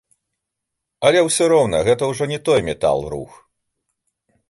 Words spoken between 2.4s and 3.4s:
той метал-рух.